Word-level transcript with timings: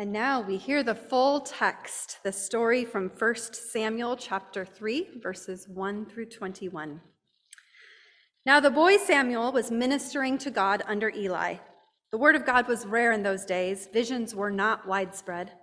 And 0.00 0.12
now 0.12 0.40
we 0.40 0.58
hear 0.58 0.84
the 0.84 0.94
full 0.94 1.40
text, 1.40 2.18
the 2.22 2.30
story 2.30 2.84
from 2.84 3.08
1 3.08 3.34
Samuel 3.52 4.16
chapter 4.16 4.64
3, 4.64 5.18
verses 5.20 5.66
1 5.66 6.06
through 6.06 6.26
21. 6.26 7.00
Now 8.46 8.60
the 8.60 8.70
boy 8.70 8.96
Samuel 8.96 9.50
was 9.50 9.72
ministering 9.72 10.38
to 10.38 10.52
God 10.52 10.84
under 10.86 11.10
Eli. 11.10 11.56
The 12.12 12.18
word 12.18 12.36
of 12.36 12.46
God 12.46 12.68
was 12.68 12.86
rare 12.86 13.10
in 13.10 13.24
those 13.24 13.44
days, 13.44 13.88
visions 13.92 14.36
were 14.36 14.52
not 14.52 14.86
widespread. 14.86 15.54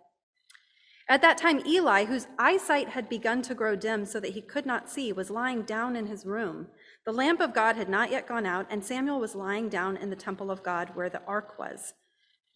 At 1.07 1.21
that 1.21 1.37
time, 1.37 1.65
Eli, 1.65 2.03
whose 2.03 2.27
eyesight 2.37 2.89
had 2.89 3.07
begun 3.07 3.41
to 3.43 3.55
grow 3.55 3.77
dim 3.77 4.05
so 4.05 4.19
that 4.19 4.33
he 4.33 4.41
could 4.41 4.65
not 4.65 4.89
see, 4.89 5.13
was 5.13 5.29
lying 5.29 5.61
down 5.61 5.95
in 5.95 6.07
his 6.07 6.25
room. 6.25 6.67
The 7.05 7.13
lamp 7.13 7.39
of 7.39 7.53
God 7.53 7.77
had 7.77 7.87
not 7.87 8.11
yet 8.11 8.27
gone 8.27 8.45
out, 8.45 8.67
and 8.69 8.83
Samuel 8.83 9.21
was 9.21 9.33
lying 9.33 9.69
down 9.69 9.95
in 9.95 10.09
the 10.09 10.15
temple 10.17 10.51
of 10.51 10.61
God 10.61 10.93
where 10.93 11.09
the 11.09 11.23
ark 11.25 11.57
was. 11.57 11.93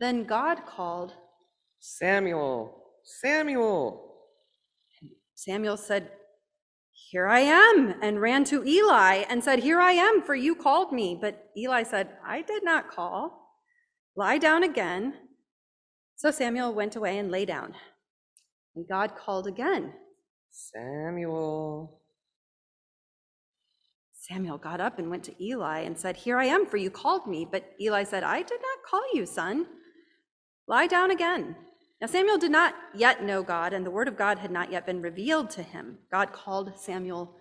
Then 0.01 0.25
God 0.25 0.65
called, 0.65 1.13
Samuel, 1.79 2.83
Samuel. 3.03 4.05
Samuel 5.35 5.77
said, 5.77 6.11
Here 6.91 7.27
I 7.27 7.39
am, 7.39 7.95
and 8.01 8.21
ran 8.21 8.43
to 8.45 8.65
Eli 8.67 9.23
and 9.29 9.43
said, 9.43 9.59
Here 9.59 9.79
I 9.79 9.93
am, 9.93 10.21
for 10.21 10.35
you 10.35 10.55
called 10.55 10.91
me. 10.91 11.17
But 11.19 11.49
Eli 11.57 11.83
said, 11.83 12.09
I 12.25 12.41
did 12.41 12.63
not 12.63 12.89
call. 12.89 13.57
Lie 14.15 14.37
down 14.37 14.63
again. 14.63 15.13
So 16.15 16.31
Samuel 16.31 16.73
went 16.73 16.97
away 16.97 17.17
and 17.17 17.31
lay 17.31 17.45
down. 17.45 17.73
And 18.75 18.85
God 18.87 19.15
called 19.15 19.47
again. 19.47 19.93
Samuel. 20.51 22.01
Samuel 24.13 24.57
got 24.57 24.81
up 24.81 24.99
and 24.99 25.09
went 25.09 25.23
to 25.23 25.43
Eli 25.43 25.79
and 25.79 25.97
said, 25.97 26.17
Here 26.17 26.37
I 26.37 26.45
am, 26.45 26.65
for 26.65 26.75
you 26.75 26.91
called 26.91 27.25
me. 27.25 27.47
But 27.49 27.71
Eli 27.79 28.03
said, 28.03 28.23
I 28.23 28.41
did 28.41 28.59
not 28.61 28.89
call 28.89 29.03
you, 29.13 29.25
son. 29.25 29.65
Lie 30.67 30.87
down 30.87 31.11
again. 31.11 31.55
Now, 32.01 32.07
Samuel 32.07 32.37
did 32.37 32.51
not 32.51 32.75
yet 32.95 33.23
know 33.23 33.43
God, 33.43 33.73
and 33.73 33.85
the 33.85 33.91
word 33.91 34.07
of 34.07 34.17
God 34.17 34.39
had 34.39 34.51
not 34.51 34.71
yet 34.71 34.85
been 34.85 35.01
revealed 35.01 35.49
to 35.51 35.63
him. 35.63 35.97
God 36.11 36.31
called 36.31 36.79
Samuel 36.79 37.35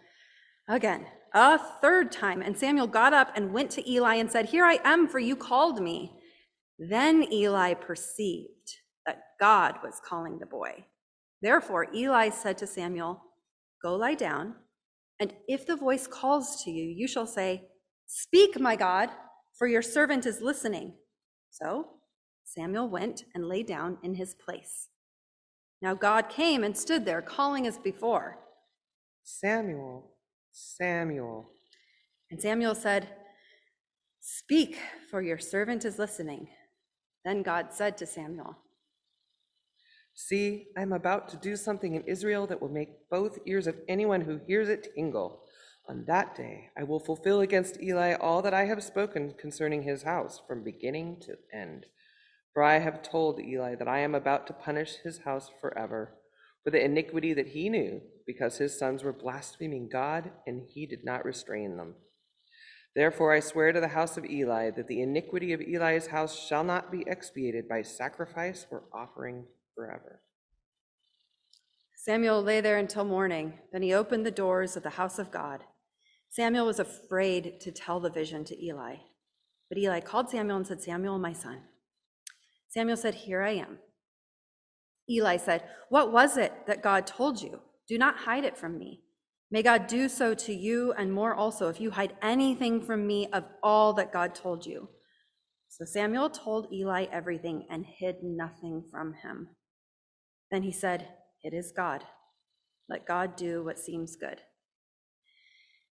again, 0.68 1.06
a 1.32 1.58
third 1.80 2.10
time. 2.10 2.42
And 2.42 2.58
Samuel 2.58 2.88
got 2.88 3.12
up 3.12 3.30
and 3.36 3.52
went 3.52 3.70
to 3.72 3.90
Eli 3.90 4.16
and 4.16 4.30
said, 4.30 4.46
Here 4.46 4.64
I 4.64 4.80
am, 4.84 5.08
for 5.08 5.18
you 5.18 5.36
called 5.36 5.80
me. 5.80 6.12
Then 6.78 7.32
Eli 7.32 7.74
perceived 7.74 8.76
that 9.06 9.20
God 9.40 9.76
was 9.82 10.00
calling 10.04 10.38
the 10.38 10.46
boy. 10.46 10.84
Therefore, 11.40 11.86
Eli 11.94 12.30
said 12.30 12.58
to 12.58 12.66
Samuel, 12.66 13.22
Go 13.82 13.94
lie 13.94 14.14
down, 14.14 14.56
and 15.20 15.34
if 15.46 15.66
the 15.66 15.76
voice 15.76 16.06
calls 16.06 16.62
to 16.64 16.70
you, 16.70 16.84
you 16.84 17.06
shall 17.06 17.26
say, 17.26 17.68
Speak, 18.06 18.58
my 18.58 18.74
God, 18.74 19.10
for 19.56 19.66
your 19.66 19.82
servant 19.82 20.26
is 20.26 20.40
listening. 20.40 20.94
So 21.50 21.88
Samuel 22.54 22.88
went 22.88 23.24
and 23.34 23.46
lay 23.46 23.62
down 23.62 23.98
in 24.02 24.14
his 24.14 24.34
place. 24.34 24.88
Now 25.82 25.94
God 25.94 26.28
came 26.28 26.64
and 26.64 26.76
stood 26.76 27.04
there, 27.04 27.20
calling 27.20 27.66
as 27.66 27.78
before 27.78 28.38
Samuel, 29.22 30.14
Samuel. 30.50 31.50
And 32.30 32.40
Samuel 32.40 32.74
said, 32.74 33.08
Speak, 34.20 34.78
for 35.10 35.20
your 35.20 35.38
servant 35.38 35.84
is 35.84 35.98
listening. 35.98 36.48
Then 37.24 37.42
God 37.42 37.68
said 37.72 37.98
to 37.98 38.06
Samuel, 38.06 38.56
See, 40.14 40.68
I'm 40.76 40.92
about 40.92 41.28
to 41.28 41.36
do 41.36 41.54
something 41.54 41.94
in 41.94 42.02
Israel 42.04 42.46
that 42.46 42.60
will 42.60 42.70
make 42.70 43.08
both 43.10 43.38
ears 43.46 43.66
of 43.66 43.76
anyone 43.88 44.22
who 44.22 44.40
hears 44.46 44.68
it 44.68 44.88
tingle. 44.94 45.42
On 45.88 46.04
that 46.06 46.34
day, 46.34 46.70
I 46.78 46.82
will 46.82 46.98
fulfill 46.98 47.42
against 47.42 47.80
Eli 47.80 48.14
all 48.14 48.42
that 48.42 48.54
I 48.54 48.64
have 48.64 48.82
spoken 48.82 49.34
concerning 49.38 49.82
his 49.82 50.02
house 50.02 50.40
from 50.46 50.64
beginning 50.64 51.20
to 51.20 51.36
end. 51.52 51.86
For 52.58 52.64
I 52.64 52.80
have 52.80 53.04
told 53.04 53.38
Eli 53.38 53.76
that 53.76 53.86
I 53.86 54.00
am 54.00 54.16
about 54.16 54.48
to 54.48 54.52
punish 54.52 54.96
his 55.04 55.18
house 55.18 55.48
forever 55.60 56.16
for 56.64 56.72
the 56.72 56.84
iniquity 56.84 57.32
that 57.34 57.46
he 57.46 57.68
knew, 57.68 58.00
because 58.26 58.58
his 58.58 58.76
sons 58.76 59.04
were 59.04 59.12
blaspheming 59.12 59.88
God, 59.88 60.32
and 60.44 60.66
he 60.68 60.84
did 60.84 61.04
not 61.04 61.24
restrain 61.24 61.76
them. 61.76 61.94
Therefore 62.96 63.32
I 63.32 63.38
swear 63.38 63.70
to 63.70 63.80
the 63.80 63.86
house 63.86 64.16
of 64.16 64.24
Eli 64.24 64.72
that 64.72 64.88
the 64.88 65.00
iniquity 65.00 65.52
of 65.52 65.60
Eli's 65.60 66.08
house 66.08 66.36
shall 66.36 66.64
not 66.64 66.90
be 66.90 67.04
expiated 67.06 67.68
by 67.68 67.82
sacrifice 67.82 68.66
or 68.72 68.82
offering 68.92 69.44
forever. 69.76 70.18
Samuel 71.94 72.42
lay 72.42 72.60
there 72.60 72.78
until 72.78 73.04
morning. 73.04 73.52
Then 73.70 73.82
he 73.82 73.94
opened 73.94 74.26
the 74.26 74.32
doors 74.32 74.76
of 74.76 74.82
the 74.82 74.90
house 74.90 75.20
of 75.20 75.30
God. 75.30 75.62
Samuel 76.28 76.66
was 76.66 76.80
afraid 76.80 77.60
to 77.60 77.70
tell 77.70 78.00
the 78.00 78.10
vision 78.10 78.42
to 78.46 78.60
Eli. 78.60 78.96
But 79.68 79.78
Eli 79.78 80.00
called 80.00 80.28
Samuel 80.28 80.56
and 80.56 80.66
said, 80.66 80.82
Samuel, 80.82 81.20
my 81.20 81.32
son. 81.32 81.60
Samuel 82.68 82.96
said, 82.96 83.14
Here 83.14 83.42
I 83.42 83.50
am. 83.50 83.78
Eli 85.08 85.36
said, 85.36 85.64
What 85.88 86.12
was 86.12 86.36
it 86.36 86.52
that 86.66 86.82
God 86.82 87.06
told 87.06 87.40
you? 87.40 87.60
Do 87.88 87.98
not 87.98 88.18
hide 88.18 88.44
it 88.44 88.56
from 88.56 88.78
me. 88.78 89.00
May 89.50 89.62
God 89.62 89.86
do 89.86 90.08
so 90.08 90.34
to 90.34 90.52
you 90.52 90.92
and 90.92 91.12
more 91.12 91.34
also 91.34 91.68
if 91.68 91.80
you 91.80 91.90
hide 91.90 92.14
anything 92.20 92.82
from 92.82 93.06
me 93.06 93.28
of 93.32 93.44
all 93.62 93.94
that 93.94 94.12
God 94.12 94.34
told 94.34 94.66
you. 94.66 94.90
So 95.68 95.84
Samuel 95.84 96.28
told 96.28 96.72
Eli 96.72 97.06
everything 97.10 97.66
and 97.70 97.86
hid 97.86 98.16
nothing 98.22 98.84
from 98.90 99.14
him. 99.22 99.48
Then 100.50 100.62
he 100.62 100.72
said, 100.72 101.08
It 101.42 101.54
is 101.54 101.72
God. 101.74 102.04
Let 102.88 103.06
God 103.06 103.36
do 103.36 103.64
what 103.64 103.78
seems 103.78 104.16
good. 104.16 104.40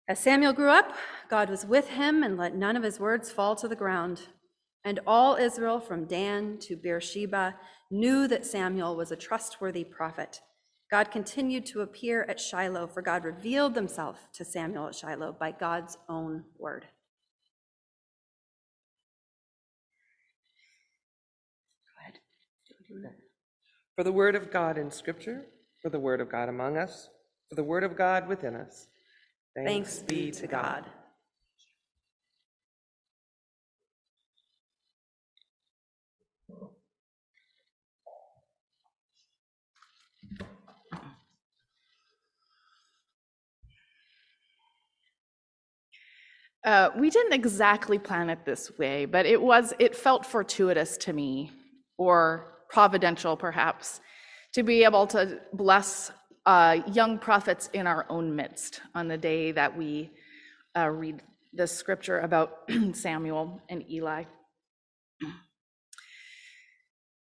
As 0.08 0.20
Samuel 0.20 0.54
grew 0.54 0.70
up, 0.70 0.96
God 1.30 1.50
was 1.50 1.66
with 1.66 1.90
him 1.90 2.24
and 2.24 2.38
let 2.38 2.56
none 2.56 2.78
of 2.78 2.84
his 2.84 3.00
words 3.00 3.32
fall 3.32 3.56
to 3.58 3.68
the 3.68 3.76
ground. 3.76 4.28
And 4.88 5.02
all 5.06 5.36
Israel 5.36 5.82
from 5.82 6.06
Dan 6.06 6.60
to 6.60 6.78
Beersheba 6.78 7.56
knew 7.92 8.26
that 8.30 8.46
Samuel 8.46 8.96
was 8.96 9.12
a 9.12 9.18
trustworthy 9.18 9.84
prophet. 9.84 10.40
God 10.90 11.12
continued 11.12 11.66
to 11.66 11.82
appear 11.82 12.26
at 12.30 12.40
Shiloh, 12.40 12.88
for 12.88 13.02
God 13.02 13.26
revealed 13.26 13.76
himself 13.76 14.30
to 14.36 14.46
Samuel 14.46 14.88
at 14.88 14.96
Shiloh 14.96 15.36
by 15.38 15.52
God's 15.52 15.98
own 16.08 16.46
word. 16.58 16.86
For 23.98 24.06
the 24.06 24.14
word 24.14 24.36
of 24.36 24.50
God 24.50 24.78
in 24.78 24.90
Scripture, 24.90 25.48
for 25.82 25.90
the 25.90 26.00
word 26.00 26.22
of 26.22 26.32
God 26.32 26.48
among 26.48 26.78
us, 26.78 27.10
for 27.50 27.56
the 27.56 27.64
word 27.66 27.84
of 27.84 27.98
God 27.98 28.30
within 28.30 28.56
us. 28.56 28.88
Thanks, 29.54 30.00
be 30.00 30.32
to 30.32 30.48
God. 30.48 30.86
Uh, 46.68 46.92
we 46.98 47.10
didn't 47.10 47.32
exactly 47.32 47.98
plan 47.98 48.30
it 48.30 48.44
this 48.44 48.78
way, 48.78 49.06
but 49.06 49.26
it 49.26 49.42
was 49.42 49.74
it 49.80 49.96
felt 49.96 50.26
fortuitous 50.26 50.98
to 50.98 51.14
me, 51.14 51.50
or 51.98 52.58
providential 52.68 53.38
perhaps, 53.38 54.02
to 54.54 54.64
be 54.64 54.84
able 54.84 55.08
to 55.08 55.40
bless 55.54 56.12
uh, 56.46 56.80
young 56.92 57.20
prophets 57.20 57.70
in 57.72 57.88
our 57.88 58.06
own 58.10 58.36
midst 58.36 58.82
on 58.94 59.08
the 59.08 59.18
day 59.18 59.54
that 59.54 59.78
we 59.78 60.12
uh, 60.78 60.90
read 60.90 61.22
the 61.54 61.66
scripture 61.66 62.20
about 62.20 62.70
Samuel 62.92 63.62
and 63.70 63.90
Eli. 63.90 64.26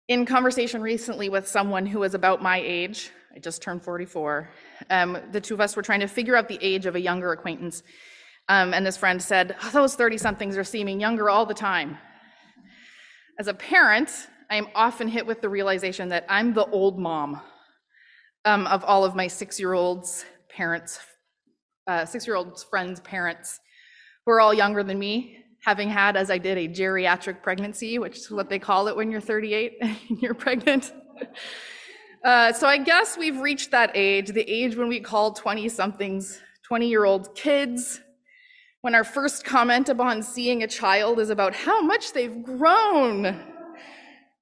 In 0.09 0.27
conversation 0.27 0.79
recently 0.79 1.29
with 1.29 1.47
someone 1.47 1.87
who 1.87 1.97
was 2.01 2.13
about 2.13 2.43
my 2.43 2.61
age, 2.63 3.09
I 3.35 3.39
just 3.39 3.63
turned 3.63 3.81
44, 3.81 4.47
um, 4.91 5.17
the 5.31 5.41
two 5.41 5.55
of 5.55 5.61
us 5.61 5.75
were 5.75 5.81
trying 5.81 6.01
to 6.01 6.07
figure 6.07 6.35
out 6.35 6.49
the 6.49 6.59
age 6.61 6.85
of 6.85 6.93
a 6.93 7.01
younger 7.01 7.31
acquaintance. 7.31 7.81
Um, 8.49 8.73
and 8.73 8.85
this 8.85 8.97
friend 8.97 9.21
said, 9.21 9.55
oh, 9.63 9.69
Those 9.71 9.95
30 9.95 10.17
somethings 10.17 10.57
are 10.57 10.63
seeming 10.63 10.99
younger 10.99 11.29
all 11.29 11.45
the 11.45 11.53
time. 11.53 11.97
As 13.39 13.47
a 13.47 13.53
parent, 13.53 14.09
I 14.49 14.57
am 14.57 14.67
often 14.75 15.07
hit 15.07 15.25
with 15.25 15.41
the 15.41 15.49
realization 15.49 16.09
that 16.09 16.25
I'm 16.29 16.53
the 16.53 16.65
old 16.65 16.99
mom 16.99 17.41
um, 18.45 18.67
of 18.67 18.83
all 18.83 19.05
of 19.05 19.15
my 19.15 19.27
six 19.27 19.59
year 19.59 19.73
olds' 19.73 20.25
parents, 20.49 20.99
uh, 21.87 22.05
six 22.05 22.27
year 22.27 22.35
olds' 22.35 22.63
friends' 22.63 22.99
parents, 22.99 23.59
who 24.25 24.31
are 24.33 24.41
all 24.41 24.53
younger 24.53 24.83
than 24.83 24.99
me, 24.99 25.37
having 25.63 25.89
had, 25.89 26.17
as 26.17 26.29
I 26.29 26.37
did, 26.37 26.57
a 26.57 26.67
geriatric 26.67 27.41
pregnancy, 27.41 27.97
which 27.97 28.17
is 28.17 28.31
what 28.31 28.49
they 28.49 28.59
call 28.59 28.87
it 28.87 28.95
when 28.95 29.09
you're 29.09 29.21
38 29.21 29.77
and 29.81 30.21
you're 30.21 30.33
pregnant. 30.33 30.91
Uh, 32.23 32.53
so 32.53 32.67
I 32.67 32.77
guess 32.77 33.17
we've 33.17 33.41
reached 33.41 33.71
that 33.71 33.91
age, 33.95 34.29
the 34.29 34.49
age 34.49 34.77
when 34.77 34.87
we 34.87 35.01
call 35.01 35.33
20 35.33 35.67
somethings 35.67 36.39
20 36.63 36.87
year 36.87 37.03
old 37.03 37.35
kids, 37.35 37.99
when 38.83 38.95
our 38.95 39.05
first 39.05 39.45
comment 39.45 39.87
upon 39.87 40.21
seeing 40.21 40.61
a 40.61 40.67
child 40.67 41.17
is 41.17 41.29
about 41.29 41.55
how 41.55 41.81
much 41.81 42.11
they've 42.11 42.43
grown. 42.43 43.41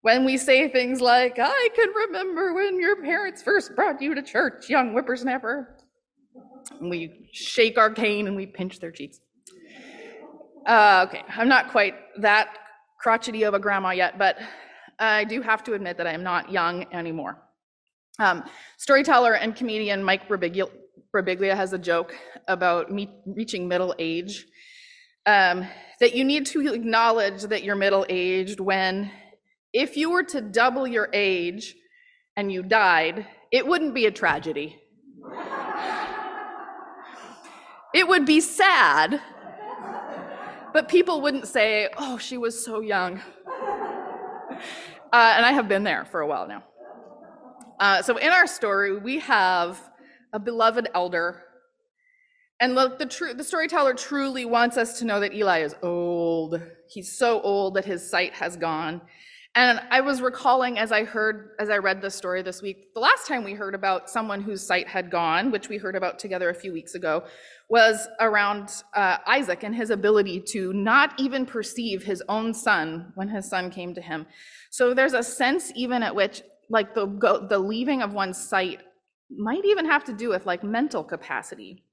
When 0.01 0.25
we 0.25 0.35
say 0.35 0.67
things 0.67 0.99
like, 0.99 1.37
I 1.37 1.69
can 1.75 1.89
remember 1.89 2.55
when 2.55 2.79
your 2.79 3.03
parents 3.03 3.43
first 3.43 3.75
brought 3.75 4.01
you 4.01 4.15
to 4.15 4.23
church, 4.23 4.67
young 4.67 4.93
whippersnapper. 4.93 5.77
And 6.79 6.89
we 6.89 7.29
shake 7.31 7.77
our 7.77 7.91
cane 7.91 8.25
and 8.25 8.35
we 8.35 8.47
pinch 8.47 8.79
their 8.79 8.89
cheeks. 8.89 9.19
Uh, 10.65 11.05
okay, 11.07 11.21
I'm 11.37 11.47
not 11.47 11.69
quite 11.69 11.93
that 12.21 12.57
crotchety 12.99 13.43
of 13.43 13.53
a 13.53 13.59
grandma 13.59 13.91
yet, 13.91 14.17
but 14.17 14.39
I 14.97 15.23
do 15.23 15.43
have 15.43 15.63
to 15.65 15.73
admit 15.73 15.97
that 15.97 16.07
I 16.07 16.13
am 16.13 16.23
not 16.23 16.51
young 16.51 16.91
anymore. 16.91 17.37
Um, 18.17 18.43
storyteller 18.77 19.35
and 19.35 19.55
comedian 19.55 20.03
Mike 20.03 20.27
Birbiglia, 20.27 20.67
Birbiglia 21.13 21.55
has 21.55 21.73
a 21.73 21.77
joke 21.77 22.15
about 22.47 22.89
me 22.89 23.09
reaching 23.25 23.67
middle 23.67 23.93
age. 23.99 24.45
Um, 25.25 25.67
that 25.99 26.15
you 26.15 26.23
need 26.23 26.45
to 26.47 26.73
acknowledge 26.73 27.43
that 27.43 27.63
you're 27.63 27.75
middle 27.75 28.05
aged 28.09 28.59
when, 28.59 29.11
if 29.73 29.97
you 29.97 30.09
were 30.09 30.23
to 30.23 30.41
double 30.41 30.87
your 30.87 31.09
age 31.13 31.75
and 32.35 32.51
you 32.51 32.63
died, 32.63 33.27
it 33.51 33.67
wouldn't 33.67 33.93
be 33.93 34.05
a 34.05 34.11
tragedy. 34.11 34.79
it 37.93 38.07
would 38.07 38.25
be 38.25 38.39
sad, 38.39 39.21
but 40.73 40.87
people 40.87 41.21
wouldn't 41.21 41.47
say, 41.47 41.89
oh, 41.97 42.17
she 42.17 42.37
was 42.37 42.63
so 42.63 42.79
young. 42.79 43.21
Uh, 45.13 45.33
and 45.35 45.45
I 45.45 45.51
have 45.51 45.67
been 45.67 45.83
there 45.83 46.05
for 46.05 46.21
a 46.21 46.27
while 46.27 46.47
now. 46.47 46.63
Uh, 47.79 48.01
so 48.01 48.15
in 48.15 48.29
our 48.29 48.47
story, 48.47 48.97
we 48.97 49.19
have 49.19 49.77
a 50.33 50.39
beloved 50.39 50.89
elder. 50.93 51.43
And 52.59 52.75
look, 52.75 52.99
the, 52.99 53.07
tr- 53.07 53.33
the 53.33 53.43
storyteller 53.43 53.93
truly 53.93 54.45
wants 54.45 54.77
us 54.77 54.99
to 54.99 55.05
know 55.05 55.19
that 55.19 55.33
Eli 55.33 55.59
is 55.61 55.75
old. 55.81 56.61
He's 56.87 57.17
so 57.17 57.41
old 57.41 57.73
that 57.73 57.85
his 57.85 58.07
sight 58.07 58.33
has 58.33 58.55
gone. 58.55 59.01
And 59.53 59.81
I 59.89 59.99
was 59.99 60.21
recalling 60.21 60.77
as 60.79 60.93
I 60.93 61.03
heard, 61.03 61.49
as 61.59 61.69
I 61.69 61.77
read 61.77 62.01
this 62.01 62.15
story 62.15 62.41
this 62.41 62.61
week, 62.61 62.93
the 62.93 63.01
last 63.01 63.27
time 63.27 63.43
we 63.43 63.53
heard 63.53 63.75
about 63.75 64.09
someone 64.09 64.41
whose 64.41 64.65
sight 64.65 64.87
had 64.87 65.11
gone, 65.11 65.51
which 65.51 65.67
we 65.67 65.77
heard 65.77 65.95
about 65.95 66.19
together 66.19 66.49
a 66.49 66.53
few 66.53 66.71
weeks 66.71 66.95
ago, 66.95 67.25
was 67.67 68.07
around 68.21 68.69
uh, 68.95 69.17
Isaac 69.27 69.63
and 69.63 69.75
his 69.75 69.89
ability 69.89 70.39
to 70.51 70.71
not 70.71 71.19
even 71.19 71.45
perceive 71.45 72.03
his 72.03 72.23
own 72.29 72.53
son 72.53 73.11
when 73.15 73.27
his 73.27 73.49
son 73.49 73.71
came 73.71 73.93
to 73.93 74.01
him. 74.01 74.25
So 74.69 74.93
there's 74.93 75.13
a 75.13 75.23
sense 75.23 75.71
even 75.75 76.01
at 76.01 76.15
which, 76.15 76.43
like 76.69 76.93
the 76.95 77.07
the 77.49 77.59
leaving 77.59 78.01
of 78.01 78.13
one's 78.13 78.37
sight, 78.37 78.79
might 79.37 79.65
even 79.65 79.85
have 79.85 80.03
to 80.05 80.13
do 80.13 80.29
with 80.29 80.45
like 80.45 80.63
mental 80.63 81.03
capacity. 81.03 81.83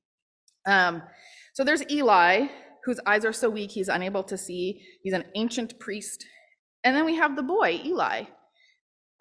Um, 0.66 1.02
so 1.54 1.64
there's 1.64 1.82
Eli, 1.90 2.46
whose 2.84 3.00
eyes 3.06 3.24
are 3.24 3.32
so 3.32 3.50
weak 3.50 3.70
he's 3.70 3.88
unable 3.88 4.22
to 4.24 4.38
see. 4.38 4.82
He's 5.02 5.12
an 5.12 5.24
ancient 5.34 5.78
priest. 5.78 6.24
And 6.84 6.94
then 6.94 7.04
we 7.04 7.16
have 7.16 7.36
the 7.36 7.42
boy, 7.42 7.80
Eli, 7.84 8.24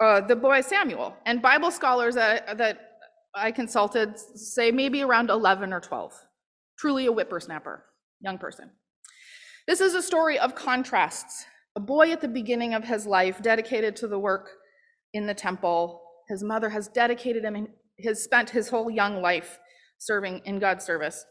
uh, 0.01 0.21
the 0.21 0.35
boy 0.35 0.61
Samuel. 0.61 1.15
And 1.25 1.41
Bible 1.41 1.71
scholars 1.71 2.15
that, 2.15 2.57
that 2.57 2.91
I 3.35 3.51
consulted 3.51 4.17
say 4.19 4.71
maybe 4.71 5.01
around 5.01 5.29
11 5.29 5.73
or 5.73 5.79
12. 5.79 6.13
Truly 6.77 7.07
a 7.07 7.11
whippersnapper, 7.11 7.83
young 8.21 8.37
person. 8.37 8.69
This 9.67 9.81
is 9.81 9.95
a 9.95 10.01
story 10.01 10.39
of 10.39 10.55
contrasts. 10.55 11.45
A 11.75 11.79
boy 11.79 12.11
at 12.11 12.21
the 12.21 12.27
beginning 12.27 12.73
of 12.73 12.83
his 12.83 13.05
life 13.05 13.41
dedicated 13.41 13.95
to 13.97 14.07
the 14.07 14.19
work 14.19 14.49
in 15.13 15.27
the 15.27 15.33
temple. 15.33 16.01
His 16.29 16.43
mother 16.43 16.69
has 16.69 16.87
dedicated 16.87 17.43
him 17.43 17.67
has 18.03 18.23
spent 18.23 18.49
his 18.49 18.69
whole 18.69 18.89
young 18.89 19.21
life 19.21 19.59
serving 19.97 20.41
in 20.45 20.59
God's 20.59 20.85
service. 20.85 21.25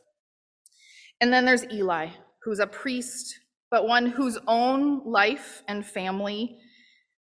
And 1.21 1.33
then 1.33 1.45
there's 1.45 1.65
Eli, 1.73 2.09
who's 2.43 2.59
a 2.59 2.67
priest 2.67 3.39
but 3.71 3.87
one 3.87 4.07
whose 4.07 4.39
own 4.47 5.03
life 5.05 5.63
and 5.69 5.85
family 5.85 6.59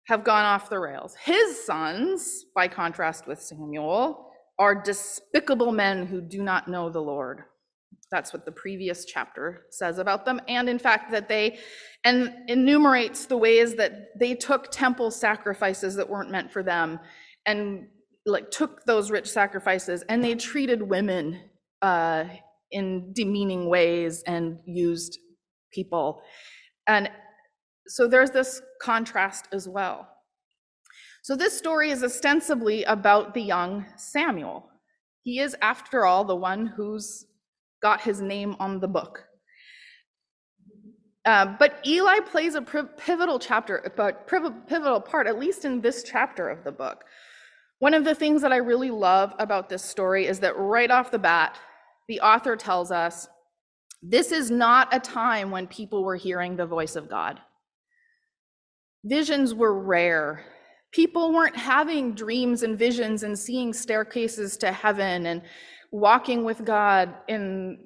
have 0.08 0.24
gone 0.24 0.46
off 0.46 0.70
the 0.70 0.80
rails. 0.80 1.16
His 1.16 1.66
sons, 1.66 2.46
by 2.56 2.68
contrast 2.68 3.28
with 3.28 3.42
Samuel, 3.42 4.32
are 4.60 4.82
despicable 4.82 5.72
men 5.72 6.06
who 6.06 6.22
do 6.22 6.42
not 6.42 6.68
know 6.68 6.90
the 6.90 7.02
Lord. 7.02 7.44
That's 8.12 8.32
what 8.32 8.46
the 8.46 8.52
previous 8.52 9.04
chapter 9.04 9.64
says 9.70 9.98
about 9.98 10.24
them. 10.24 10.40
And 10.48 10.70
in 10.70 10.80
fact, 10.80 11.12
that 11.12 11.28
they 11.28 11.60
and 12.06 12.34
enumerates 12.48 13.26
the 13.26 13.38
ways 13.38 13.76
that 13.76 14.18
they 14.18 14.34
took 14.34 14.72
temple 14.72 15.12
sacrifices 15.12 15.96
that 15.96 16.10
weren't 16.10 16.32
meant 16.32 16.52
for 16.52 16.64
them 16.64 17.00
and 17.46 17.88
like 18.28 18.52
took 18.52 18.84
those 18.86 19.10
rich 19.10 19.30
sacrifices 19.30 20.04
and 20.10 20.24
they 20.24 20.36
treated 20.36 20.82
women 20.82 21.40
uh, 21.82 22.26
in 22.72 23.14
demeaning 23.14 23.70
ways 23.70 24.24
and 24.28 24.60
used 24.66 25.18
people. 25.72 26.22
And 26.88 27.10
so 27.88 28.08
there's 28.08 28.32
this 28.32 28.62
contrast 28.82 29.48
as 29.52 29.68
well. 29.68 30.08
So 31.24 31.36
this 31.36 31.58
story 31.58 31.90
is 31.90 32.04
ostensibly 32.04 32.84
about 32.84 33.34
the 33.34 33.42
young 33.42 33.86
Samuel. 33.98 34.70
He 35.24 35.40
is, 35.40 35.56
after 35.62 36.06
all, 36.06 36.24
the 36.24 36.36
one 36.36 36.68
who's 36.68 37.26
got 37.82 38.02
his 38.02 38.22
name 38.22 38.56
on 38.60 38.80
the 38.80 38.88
book. 38.88 39.26
Uh, 41.26 41.46
but 41.60 41.86
Eli 41.86 42.22
plays 42.22 42.56
a 42.56 42.62
pivotal 42.62 43.38
chapter, 43.40 43.92
but 43.98 44.26
pivotal 44.28 45.02
part, 45.02 45.28
at 45.28 45.38
least 45.38 45.66
in 45.66 45.82
this 45.82 46.04
chapter 46.04 46.48
of 46.48 46.64
the 46.64 46.72
book. 46.72 47.04
One 47.80 47.94
of 47.94 48.04
the 48.04 48.16
things 48.16 48.42
that 48.42 48.52
I 48.52 48.58
really 48.58 48.90
love 48.90 49.34
about 49.38 49.70
this 49.70 49.84
story 49.84 50.26
is 50.26 50.40
that 50.40 50.58
right 50.58 50.90
off 50.90 51.12
the 51.12 51.20
bat, 51.20 51.58
the 52.08 52.22
author 52.22 52.56
tells 52.56 52.92
us 52.92 53.28
this 54.02 54.32
is 54.32 54.50
not 54.50 54.94
a 54.94 55.00
time 55.00 55.52
when 55.52 55.68
people 55.68 56.04
were 56.04 56.16
hearing 56.16 56.56
the 56.56 56.66
voice 56.66 56.96
of 56.96 57.10
God. 57.10 57.40
Visions 59.04 59.54
were 59.54 59.80
rare. 59.80 60.44
People 60.92 61.34
weren't 61.34 61.56
having 61.56 62.14
dreams 62.14 62.64
and 62.64 62.78
visions 62.78 63.24
and 63.24 63.38
seeing 63.38 63.74
staircases 63.74 64.58
to 64.58 64.72
heaven 64.72 65.28
and 65.28 65.42
walking 65.92 66.44
with 66.44 66.66
God 66.66 67.14
in 67.28 67.80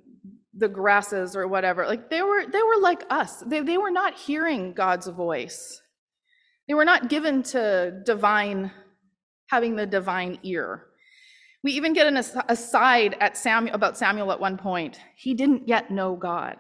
the 0.54 0.68
grasses 0.68 1.36
or 1.36 1.48
whatever. 1.48 1.86
Like 1.86 2.10
they 2.10 2.22
were 2.22 2.46
they 2.46 2.62
were 2.62 2.80
like 2.82 3.04
us. 3.10 3.42
They, 3.46 3.62
they 3.62 3.78
were 3.78 3.92
not 3.92 4.16
hearing 4.16 4.74
God's 4.74 5.08
voice. 5.08 5.82
They 6.68 6.74
were 6.74 6.86
not 6.86 7.10
given 7.10 7.44
to 7.44 8.02
divine 8.06 8.72
having 9.51 9.75
the 9.75 9.86
divine 9.86 10.39
ear. 10.44 10.86
We 11.62 11.74
even 11.74 11.94
get 11.94 12.07
an 12.07 12.18
aside 12.48 13.18
at 13.19 13.38
Samuel 13.38 13.75
about 13.75 13.98
Samuel 13.98 14.31
at 14.31 14.39
one 14.39 14.57
point. 14.57 15.00
He 15.15 15.33
didn't 15.33 15.68
yet 15.68 15.92
know 15.92 16.15
God. 16.15 16.56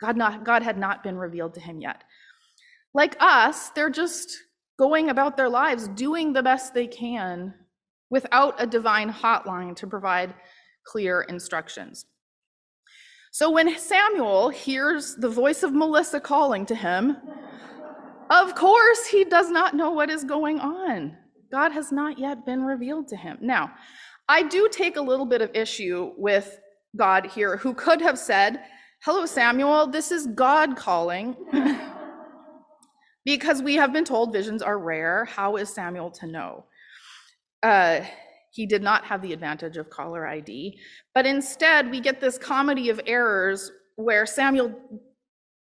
God, 0.00 0.16
not, 0.16 0.44
God 0.44 0.64
had 0.64 0.76
not 0.76 1.04
been 1.04 1.16
revealed 1.16 1.54
to 1.54 1.60
him 1.60 1.80
yet. 1.80 2.02
Like 2.92 3.16
us, 3.20 3.70
they're 3.70 3.88
just 3.88 4.36
going 4.76 5.08
about 5.08 5.36
their 5.36 5.48
lives 5.48 5.86
doing 5.88 6.32
the 6.32 6.42
best 6.42 6.74
they 6.74 6.88
can 6.88 7.54
without 8.10 8.60
a 8.60 8.66
divine 8.66 9.10
hotline 9.10 9.76
to 9.76 9.86
provide 9.86 10.34
clear 10.84 11.22
instructions. 11.22 12.04
So 13.30 13.50
when 13.50 13.78
Samuel 13.78 14.48
hears 14.48 15.14
the 15.14 15.30
voice 15.30 15.62
of 15.62 15.72
Melissa 15.72 16.20
calling 16.20 16.66
to 16.66 16.74
him, 16.74 17.16
of 18.28 18.54
course 18.56 19.06
he 19.06 19.24
does 19.24 19.48
not 19.48 19.76
know 19.76 19.92
what 19.92 20.10
is 20.10 20.24
going 20.24 20.58
on. 20.58 21.16
God 21.52 21.72
has 21.72 21.92
not 21.92 22.18
yet 22.18 22.46
been 22.46 22.64
revealed 22.64 23.08
to 23.08 23.16
him. 23.16 23.38
Now, 23.40 23.70
I 24.28 24.42
do 24.42 24.68
take 24.72 24.96
a 24.96 25.02
little 25.02 25.26
bit 25.26 25.42
of 25.42 25.50
issue 25.54 26.12
with 26.16 26.58
God 26.96 27.26
here, 27.26 27.58
who 27.58 27.74
could 27.74 28.00
have 28.00 28.18
said, 28.18 28.60
Hello, 29.04 29.26
Samuel, 29.26 29.88
this 29.88 30.10
is 30.10 30.26
God 30.28 30.76
calling. 30.76 31.36
because 33.24 33.62
we 33.62 33.74
have 33.74 33.92
been 33.92 34.04
told 34.04 34.32
visions 34.32 34.62
are 34.62 34.78
rare. 34.78 35.26
How 35.26 35.56
is 35.56 35.68
Samuel 35.68 36.10
to 36.12 36.26
know? 36.26 36.64
Uh, 37.62 38.00
he 38.52 38.66
did 38.66 38.82
not 38.82 39.04
have 39.04 39.22
the 39.22 39.32
advantage 39.32 39.76
of 39.76 39.90
caller 39.90 40.26
ID. 40.26 40.78
But 41.14 41.26
instead, 41.26 41.90
we 41.90 42.00
get 42.00 42.20
this 42.20 42.38
comedy 42.38 42.88
of 42.90 43.00
errors 43.06 43.70
where 43.96 44.26
Samuel 44.26 44.74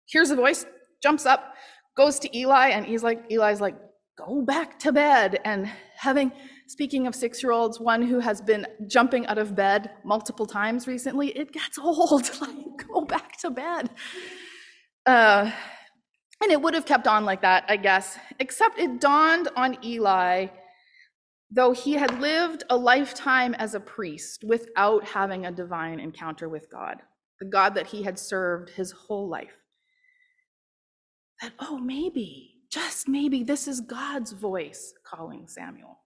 hears 0.06 0.30
a 0.30 0.36
voice, 0.36 0.66
jumps 1.02 1.26
up, 1.26 1.54
goes 1.96 2.18
to 2.20 2.36
Eli, 2.36 2.68
and 2.68 2.86
he's 2.86 3.02
like, 3.02 3.24
Eli's 3.30 3.60
like, 3.60 3.76
go 4.26 4.42
back 4.42 4.78
to 4.80 4.92
bed. 4.92 5.40
And 5.44 5.70
having 5.96 6.32
Speaking 6.68 7.06
of 7.06 7.14
six 7.14 7.42
year 7.42 7.50
olds, 7.50 7.80
one 7.80 8.02
who 8.02 8.20
has 8.20 8.42
been 8.42 8.66
jumping 8.86 9.26
out 9.26 9.38
of 9.38 9.56
bed 9.56 9.90
multiple 10.04 10.44
times 10.44 10.86
recently, 10.86 11.28
it 11.28 11.50
gets 11.50 11.78
old. 11.82 12.30
like, 12.42 12.86
go 12.86 13.00
back 13.00 13.38
to 13.38 13.50
bed. 13.50 13.88
Uh, 15.06 15.50
and 16.42 16.52
it 16.52 16.60
would 16.60 16.74
have 16.74 16.84
kept 16.84 17.06
on 17.06 17.24
like 17.24 17.40
that, 17.40 17.64
I 17.68 17.78
guess, 17.78 18.18
except 18.38 18.78
it 18.78 19.00
dawned 19.00 19.48
on 19.56 19.82
Eli, 19.82 20.48
though 21.50 21.72
he 21.72 21.94
had 21.94 22.20
lived 22.20 22.64
a 22.68 22.76
lifetime 22.76 23.54
as 23.54 23.74
a 23.74 23.80
priest 23.80 24.44
without 24.44 25.06
having 25.06 25.46
a 25.46 25.50
divine 25.50 25.98
encounter 25.98 26.50
with 26.50 26.70
God, 26.70 27.00
the 27.40 27.46
God 27.46 27.74
that 27.76 27.86
he 27.86 28.02
had 28.02 28.18
served 28.18 28.68
his 28.68 28.92
whole 28.92 29.26
life, 29.26 29.56
that, 31.40 31.52
oh, 31.60 31.78
maybe, 31.78 32.57
just 32.70 33.08
maybe, 33.08 33.42
this 33.42 33.66
is 33.66 33.80
God's 33.80 34.32
voice 34.32 34.92
calling 35.04 35.46
Samuel. 35.48 35.98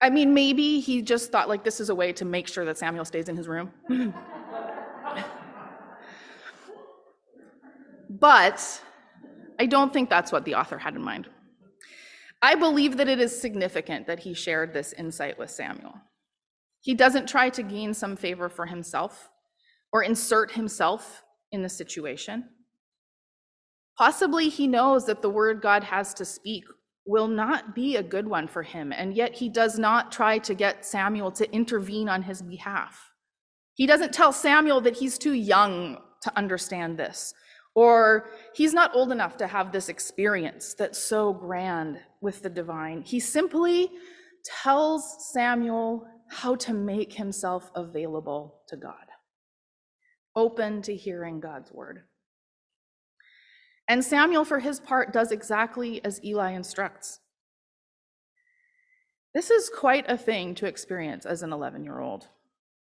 I 0.00 0.10
mean, 0.10 0.34
maybe 0.34 0.80
he 0.80 1.00
just 1.02 1.32
thought 1.32 1.48
like 1.48 1.64
this 1.64 1.80
is 1.80 1.88
a 1.88 1.94
way 1.94 2.12
to 2.14 2.24
make 2.24 2.48
sure 2.48 2.64
that 2.66 2.76
Samuel 2.78 3.04
stays 3.04 3.28
in 3.28 3.36
his 3.36 3.48
room. 3.48 3.72
but 8.10 8.82
I 9.58 9.66
don't 9.66 9.92
think 9.92 10.10
that's 10.10 10.30
what 10.30 10.44
the 10.44 10.54
author 10.54 10.78
had 10.78 10.94
in 10.94 11.02
mind. 11.02 11.28
I 12.42 12.54
believe 12.54 12.98
that 12.98 13.08
it 13.08 13.18
is 13.18 13.40
significant 13.40 14.06
that 14.06 14.20
he 14.20 14.34
shared 14.34 14.74
this 14.74 14.92
insight 14.92 15.38
with 15.38 15.50
Samuel. 15.50 15.94
He 16.80 16.94
doesn't 16.94 17.26
try 17.26 17.48
to 17.50 17.62
gain 17.62 17.94
some 17.94 18.16
favor 18.16 18.48
for 18.48 18.66
himself 18.66 19.30
or 19.92 20.02
insert 20.02 20.52
himself 20.52 21.24
in 21.50 21.62
the 21.62 21.68
situation. 21.68 22.44
Possibly 23.98 24.48
he 24.48 24.66
knows 24.66 25.06
that 25.06 25.22
the 25.22 25.30
word 25.30 25.62
God 25.62 25.82
has 25.84 26.12
to 26.14 26.24
speak 26.24 26.64
will 27.06 27.28
not 27.28 27.74
be 27.74 27.96
a 27.96 28.02
good 28.02 28.26
one 28.26 28.48
for 28.48 28.62
him, 28.62 28.92
and 28.92 29.14
yet 29.14 29.34
he 29.34 29.48
does 29.48 29.78
not 29.78 30.12
try 30.12 30.38
to 30.38 30.54
get 30.54 30.84
Samuel 30.84 31.30
to 31.32 31.50
intervene 31.52 32.08
on 32.08 32.22
his 32.22 32.42
behalf. 32.42 33.10
He 33.74 33.86
doesn't 33.86 34.12
tell 34.12 34.32
Samuel 34.32 34.80
that 34.82 34.96
he's 34.96 35.16
too 35.16 35.34
young 35.34 35.98
to 36.22 36.36
understand 36.36 36.98
this, 36.98 37.32
or 37.74 38.30
he's 38.54 38.74
not 38.74 38.94
old 38.94 39.12
enough 39.12 39.36
to 39.36 39.46
have 39.46 39.70
this 39.70 39.88
experience 39.88 40.74
that's 40.74 40.98
so 40.98 41.32
grand 41.32 42.00
with 42.20 42.42
the 42.42 42.50
divine. 42.50 43.02
He 43.02 43.20
simply 43.20 43.90
tells 44.44 45.32
Samuel 45.32 46.06
how 46.28 46.56
to 46.56 46.74
make 46.74 47.12
himself 47.12 47.70
available 47.74 48.62
to 48.68 48.76
God, 48.76 48.94
open 50.34 50.82
to 50.82 50.96
hearing 50.96 51.38
God's 51.38 51.70
word. 51.70 52.02
And 53.88 54.04
Samuel, 54.04 54.44
for 54.44 54.58
his 54.58 54.80
part, 54.80 55.12
does 55.12 55.30
exactly 55.30 56.04
as 56.04 56.22
Eli 56.24 56.52
instructs. 56.52 57.20
This 59.34 59.50
is 59.50 59.68
quite 59.68 60.10
a 60.10 60.16
thing 60.16 60.54
to 60.56 60.66
experience 60.66 61.26
as 61.26 61.42
an 61.42 61.52
11 61.52 61.84
year 61.84 62.00
old 62.00 62.26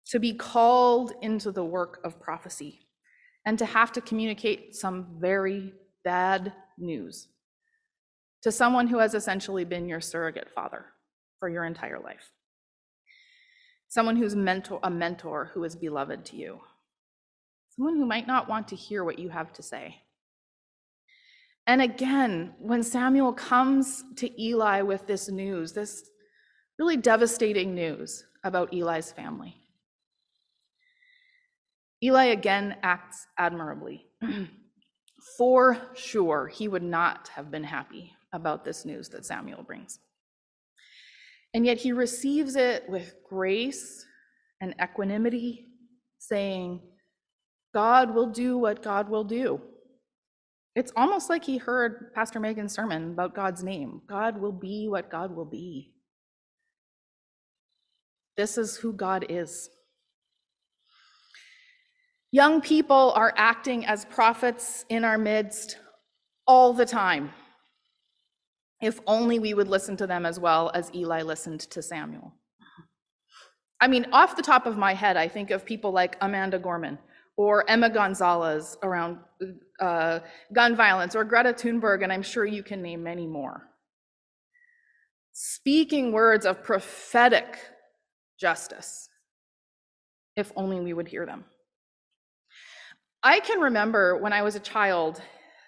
to 0.07 0.19
be 0.19 0.35
called 0.35 1.13
into 1.23 1.53
the 1.53 1.65
work 1.65 2.01
of 2.05 2.21
prophecy 2.21 2.81
and 3.47 3.59
to 3.59 3.65
have 3.65 3.93
to 3.93 4.01
communicate 4.01 4.75
some 4.75 5.07
very 5.21 5.73
bad 6.05 6.53
news 6.79 7.29
to 8.43 8.51
someone 8.51 8.89
who 8.89 8.99
has 8.99 9.15
essentially 9.15 9.65
been 9.65 9.89
your 9.89 10.01
surrogate 10.01 10.51
father 10.53 10.87
for 11.39 11.49
your 11.49 11.65
entire 11.65 12.01
life. 12.01 12.33
Someone 13.89 14.17
who's 14.17 14.35
mentor, 14.35 14.81
a 14.83 14.91
mentor 14.91 15.51
who 15.55 15.63
is 15.65 15.77
beloved 15.77 16.25
to 16.27 16.37
you. 16.37 16.61
Someone 17.71 17.97
who 17.97 18.07
might 18.07 18.27
not 18.27 18.49
want 18.49 18.69
to 18.69 18.77
hear 18.77 19.05
what 19.05 19.19
you 19.19 19.29
have 19.29 19.53
to 19.55 19.63
say. 19.63 20.03
And 21.66 21.81
again, 21.81 22.54
when 22.59 22.83
Samuel 22.83 23.33
comes 23.33 24.04
to 24.16 24.42
Eli 24.42 24.83
with 24.83 25.07
this 25.07 25.28
news, 25.28 25.73
this 25.73 26.11
really 26.78 26.97
devastating 26.97 27.75
news 27.75 28.25
about 28.45 28.75
Eli's 28.75 29.12
family, 29.12 29.57
Eli 32.02 32.26
again 32.26 32.76
acts 32.83 33.26
admirably. 33.38 34.07
For 35.38 35.78
sure, 35.95 36.49
he 36.49 36.66
would 36.66 36.83
not 36.83 37.28
have 37.28 37.50
been 37.50 37.62
happy 37.62 38.12
about 38.33 38.64
this 38.64 38.85
news 38.85 39.09
that 39.11 39.25
Samuel 39.25 39.62
brings. 39.62 40.00
And 41.54 41.64
yet 41.64 41.78
he 41.78 41.92
receives 41.92 42.57
it 42.57 42.88
with 42.88 43.14
grace 43.28 44.04
and 44.61 44.75
equanimity, 44.83 45.66
saying, 46.19 46.81
God 47.73 48.14
will 48.14 48.26
do 48.26 48.59
what 48.59 48.83
God 48.83 49.09
will 49.09 49.25
do. 49.25 49.61
It's 50.75 50.93
almost 50.97 51.29
like 51.29 51.45
he 51.45 51.59
heard 51.59 52.14
Pastor 52.14 52.41
Megan's 52.41 52.73
sermon 52.73 53.12
about 53.12 53.35
God's 53.35 53.62
name. 53.62 54.00
God 54.07 54.41
will 54.41 54.52
be 54.52 54.88
what 54.88 55.11
God 55.11 55.35
will 55.37 55.45
be. 55.45 55.93
This 58.37 58.57
is 58.57 58.76
who 58.76 58.95
God 58.95 59.26
is. 59.29 59.69
Young 62.31 62.62
people 62.62 63.12
are 63.14 63.35
acting 63.37 63.85
as 63.85 64.07
prophets 64.07 64.87
in 64.88 65.05
our 65.05 65.19
midst 65.19 65.76
all 66.47 66.73
the 66.73 66.87
time. 66.87 67.31
If 68.81 69.00
only 69.07 69.38
we 69.38 69.52
would 69.52 69.69
listen 69.69 69.99
to 69.99 70.07
them 70.07 70.25
as 70.25 70.41
well 70.41 70.71
as 70.75 70.91
Eli 70.95 71.23
listened 71.23 71.61
to 71.61 71.83
Samuel. 71.83 72.33
I 73.81 73.88
mean, 73.88 74.07
off 74.12 74.37
the 74.37 74.43
top 74.43 74.64
of 74.64 74.79
my 74.79 74.95
head, 74.95 75.19
I 75.19 75.29
think 75.29 75.50
of 75.50 75.67
people 75.67 75.93
like 75.93 76.17
Amanda 76.23 76.59
Gorman 76.59 76.99
or 77.37 77.69
Emma 77.69 77.91
Gonzalez 77.91 78.77
around 78.83 79.19
uh, 79.81 80.21
gun 80.53 80.77
violence, 80.77 81.17
or 81.17 81.25
Greta 81.25 81.53
Thunberg, 81.53 82.03
and 82.03 82.12
I'm 82.12 82.23
sure 82.23 82.45
you 82.45 82.62
can 82.62 82.83
name 82.83 83.03
many 83.03 83.27
more. 83.27 83.69
Speaking 85.33 86.12
words 86.12 86.45
of 86.45 86.62
prophetic 86.62 87.59
justice, 88.39 89.09
if 90.37 90.53
only 90.57 90.81
we 90.81 90.93
would 90.93 91.09
hear 91.09 91.27
them. 91.27 91.45
I 93.23 93.41
can 93.41 93.61
remember 93.61 94.17
when 94.17 94.33
I 94.33 94.43
was 94.43 94.57
a 94.57 94.61
child 94.61 95.23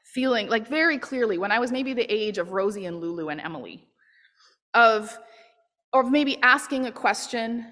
feeling 0.05 0.49
like 0.49 0.69
very 0.69 0.99
clearly 0.99 1.39
when 1.39 1.51
I 1.51 1.59
was 1.59 1.73
maybe 1.73 1.95
the 1.95 2.13
age 2.13 2.39
of 2.39 2.53
Rosie 2.53 2.87
and 2.87 3.01
Lulu 3.01 3.29
and 3.29 3.41
Emily, 3.41 3.87
of 4.75 5.17
or 5.93 6.03
maybe 6.03 6.37
asking 6.43 6.87
a 6.87 6.93
question 6.93 7.65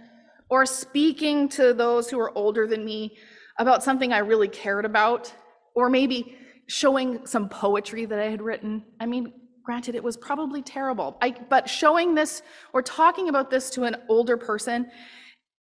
or 0.49 0.65
speaking 0.65 1.49
to 1.49 1.75
those 1.75 2.09
who 2.09 2.19
are 2.21 2.37
older 2.37 2.67
than 2.67 2.85
me 2.85 3.17
about 3.59 3.83
something 3.83 4.13
I 4.13 4.19
really 4.19 4.49
cared 4.49 4.85
about, 4.85 5.33
or 5.75 5.89
maybe 5.89 6.37
showing 6.67 7.27
some 7.27 7.49
poetry 7.49 8.05
that 8.07 8.19
I 8.19 8.31
had 8.31 8.41
written. 8.41 8.85
I 9.01 9.07
mean, 9.07 9.33
granted, 9.65 9.95
it 9.95 10.03
was 10.03 10.17
probably 10.17 10.63
terrible, 10.63 11.17
I, 11.21 11.35
but 11.51 11.69
showing 11.69 12.15
this 12.15 12.43
or 12.73 12.83
talking 12.83 13.29
about 13.29 13.51
this 13.51 13.71
to 13.71 13.85
an 13.85 13.97
older 14.09 14.37
person 14.37 14.91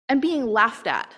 and 0.09 0.21
being 0.21 0.47
laughed 0.47 0.87
at. 0.87 1.13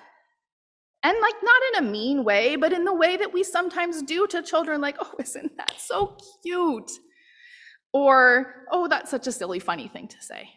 And 1.04 1.18
like 1.20 1.34
not 1.42 1.62
in 1.72 1.84
a 1.84 1.90
mean 1.90 2.22
way, 2.22 2.56
but 2.56 2.72
in 2.72 2.84
the 2.84 2.94
way 2.94 3.16
that 3.16 3.32
we 3.32 3.42
sometimes 3.42 4.02
do 4.02 4.26
to 4.28 4.40
children, 4.42 4.80
like, 4.80 4.96
oh, 5.00 5.14
isn't 5.18 5.56
that 5.56 5.74
so 5.78 6.16
cute? 6.42 6.90
Or, 7.92 8.66
oh, 8.70 8.88
that's 8.88 9.10
such 9.10 9.26
a 9.26 9.32
silly, 9.32 9.58
funny 9.58 9.88
thing 9.88 10.08
to 10.08 10.22
say. 10.22 10.48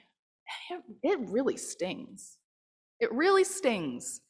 It, 0.70 0.82
it 1.04 1.20
really 1.30 1.58
stings. 1.58 2.38
It 3.00 3.12
really 3.12 3.44
stings. 3.44 4.22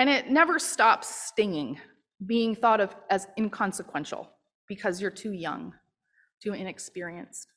And 0.00 0.08
it 0.08 0.30
never 0.30 0.58
stops 0.58 1.14
stinging, 1.14 1.78
being 2.24 2.54
thought 2.54 2.80
of 2.80 2.96
as 3.10 3.26
inconsequential 3.36 4.30
because 4.66 4.98
you're 4.98 5.10
too 5.10 5.32
young, 5.32 5.74
too 6.42 6.54
inexperienced. 6.54 7.48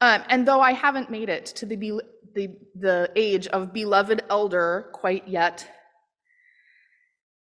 Um, 0.00 0.22
and 0.28 0.46
though 0.46 0.60
I 0.60 0.74
haven't 0.74 1.10
made 1.10 1.28
it 1.28 1.44
to 1.46 1.66
the, 1.66 2.00
the, 2.36 2.56
the 2.76 3.10
age 3.16 3.48
of 3.48 3.72
beloved 3.72 4.22
elder 4.30 4.90
quite 4.92 5.26
yet, 5.26 5.68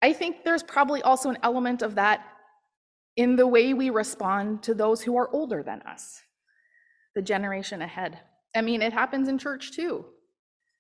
I 0.02 0.12
think 0.12 0.44
there's 0.44 0.64
probably 0.64 1.04
also 1.04 1.30
an 1.30 1.38
element 1.44 1.84
of 1.84 1.94
that 1.96 2.26
in 3.16 3.36
the 3.36 3.46
way 3.46 3.76
we 3.76 3.92
respond 3.92 4.64
to 4.64 4.74
those 4.74 5.04
who 5.04 5.16
are 5.20 5.30
older 5.32 5.62
than 5.62 5.84
us, 5.84 6.20
the 7.14 7.22
generation 7.22 7.84
ahead. 7.84 8.22
I 8.56 8.62
mean, 8.62 8.82
it 8.82 8.92
happens 8.92 9.28
in 9.28 9.38
church 9.38 9.74
too. 9.74 10.04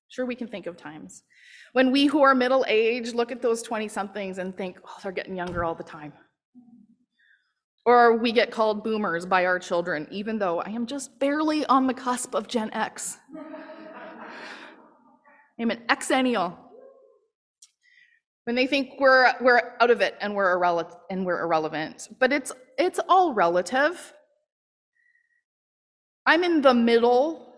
Sure, 0.07 0.25
we 0.25 0.33
can 0.33 0.47
think 0.47 0.65
of 0.65 0.77
times 0.77 1.21
when 1.73 1.91
we 1.91 2.05
who 2.07 2.21
are 2.21 2.33
middle 2.35 2.65
aged 2.67 3.15
look 3.15 3.31
at 3.31 3.41
those 3.41 3.61
20 3.61 3.88
somethings 3.88 4.38
and 4.38 4.55
think, 4.55 4.79
oh, 4.85 4.97
they're 5.03 5.11
getting 5.11 5.35
younger 5.35 5.63
all 5.63 5.75
the 5.75 5.83
time. 5.83 6.13
Or 7.85 8.17
we 8.17 8.31
get 8.31 8.51
called 8.51 8.83
boomers 8.83 9.25
by 9.25 9.45
our 9.45 9.57
children, 9.57 10.07
even 10.11 10.38
though 10.38 10.61
I 10.61 10.69
am 10.69 10.85
just 10.85 11.17
barely 11.19 11.65
on 11.65 11.88
the 11.88 11.93
cusp 11.93 12.35
of 12.35 12.47
Gen 12.47 12.71
X. 12.73 13.17
I'm 15.59 15.71
an 15.71 15.81
Xennial. 15.89 16.55
When 18.45 18.55
they 18.55 18.67
think 18.67 18.99
we're, 18.99 19.33
we're 19.41 19.73
out 19.79 19.91
of 19.91 20.01
it 20.01 20.15
and 20.21 20.33
we're, 20.33 20.57
irrele- 20.57 20.95
and 21.09 21.25
we're 21.25 21.41
irrelevant. 21.41 22.07
But 22.19 22.31
it's, 22.31 22.51
it's 22.77 22.99
all 23.09 23.33
relative. 23.33 24.13
I'm 26.25 26.43
in 26.43 26.61
the 26.61 26.73
middle 26.73 27.48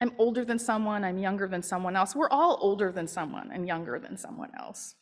I'm 0.00 0.12
older 0.18 0.44
than 0.44 0.58
someone, 0.58 1.04
I'm 1.04 1.18
younger 1.18 1.48
than 1.48 1.62
someone 1.62 1.96
else. 1.96 2.14
We're 2.14 2.28
all 2.30 2.58
older 2.60 2.92
than 2.92 3.08
someone 3.08 3.50
and 3.52 3.66
younger 3.66 3.98
than 3.98 4.16
someone 4.16 4.50
else. 4.58 4.94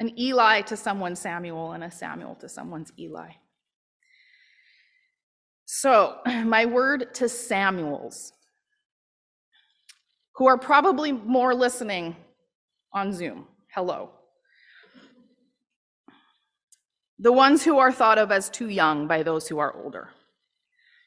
An 0.00 0.18
Eli 0.18 0.62
to 0.62 0.76
someone 0.76 1.14
Samuel, 1.14 1.72
and 1.72 1.84
a 1.84 1.90
Samuel 1.90 2.34
to 2.36 2.48
someone's 2.48 2.92
Eli. 2.98 3.30
So, 5.64 6.16
my 6.26 6.66
word 6.66 7.14
to 7.14 7.28
Samuels, 7.28 8.32
who 10.34 10.46
are 10.46 10.58
probably 10.58 11.12
more 11.12 11.54
listening 11.54 12.16
on 12.92 13.12
Zoom. 13.12 13.46
Hello. 13.72 14.10
The 17.20 17.32
ones 17.32 17.62
who 17.62 17.78
are 17.78 17.92
thought 17.92 18.18
of 18.18 18.32
as 18.32 18.50
too 18.50 18.68
young 18.68 19.06
by 19.06 19.22
those 19.22 19.46
who 19.46 19.60
are 19.60 19.72
older. 19.76 20.08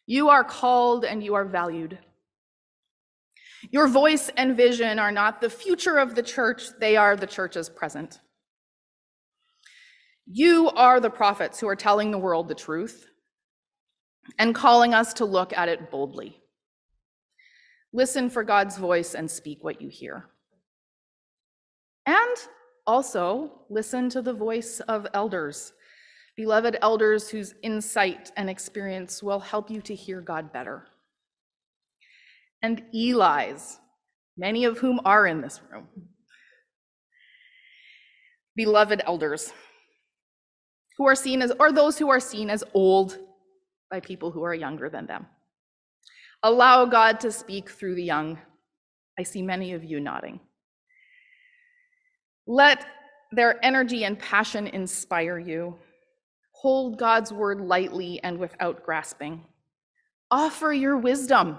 You 0.07 0.29
are 0.29 0.45
called 0.45 1.03
and 1.03 1.21
you 1.21 1.33
are 1.33 1.43
valued 1.43 1.99
your 3.71 3.87
voice 3.87 4.29
and 4.37 4.55
vision 4.55 4.99
are 4.99 5.11
not 5.11 5.41
the 5.41 5.49
future 5.49 5.97
of 5.97 6.15
the 6.15 6.23
church, 6.23 6.63
they 6.79 6.97
are 6.97 7.15
the 7.15 7.27
church's 7.27 7.69
present. 7.69 8.19
You 10.27 10.69
are 10.71 10.99
the 10.99 11.09
prophets 11.09 11.59
who 11.59 11.67
are 11.67 11.75
telling 11.75 12.11
the 12.11 12.17
world 12.17 12.47
the 12.47 12.55
truth 12.55 13.07
and 14.39 14.55
calling 14.55 14.93
us 14.93 15.13
to 15.15 15.25
look 15.25 15.55
at 15.55 15.69
it 15.69 15.91
boldly. 15.91 16.41
Listen 17.93 18.29
for 18.29 18.43
God's 18.43 18.77
voice 18.77 19.13
and 19.13 19.29
speak 19.29 19.63
what 19.63 19.81
you 19.81 19.87
hear. 19.87 20.25
And 22.05 22.35
also 22.87 23.61
listen 23.69 24.09
to 24.09 24.21
the 24.21 24.33
voice 24.33 24.79
of 24.81 25.07
elders, 25.13 25.73
beloved 26.35 26.77
elders 26.81 27.29
whose 27.29 27.53
insight 27.61 28.31
and 28.35 28.49
experience 28.49 29.23
will 29.23 29.39
help 29.39 29.69
you 29.69 29.81
to 29.81 29.95
hear 29.95 30.21
God 30.21 30.51
better 30.51 30.87
and 32.61 32.83
Eli's, 32.93 33.79
many 34.37 34.65
of 34.65 34.77
whom 34.77 34.99
are 35.05 35.27
in 35.27 35.41
this 35.41 35.61
room. 35.71 35.87
Beloved 38.55 39.01
elders, 39.05 39.51
who 40.97 41.05
are 41.07 41.15
seen 41.15 41.41
as, 41.41 41.51
or 41.59 41.71
those 41.71 41.97
who 41.97 42.09
are 42.09 42.19
seen 42.19 42.49
as 42.49 42.63
old 42.73 43.17
by 43.91 43.99
people 43.99 44.31
who 44.31 44.43
are 44.43 44.53
younger 44.53 44.89
than 44.89 45.05
them. 45.05 45.25
Allow 46.43 46.85
God 46.85 47.19
to 47.21 47.31
speak 47.31 47.69
through 47.69 47.95
the 47.95 48.03
young. 48.03 48.39
I 49.19 49.23
see 49.23 49.41
many 49.41 49.73
of 49.73 49.83
you 49.83 49.99
nodding. 49.99 50.39
Let 52.47 52.85
their 53.31 53.63
energy 53.65 54.05
and 54.05 54.17
passion 54.19 54.67
inspire 54.67 55.39
you. 55.39 55.75
Hold 56.53 56.97
God's 56.97 57.31
word 57.33 57.59
lightly 57.59 58.19
and 58.23 58.37
without 58.37 58.83
grasping. 58.83 59.43
Offer 60.31 60.73
your 60.73 60.97
wisdom. 60.97 61.57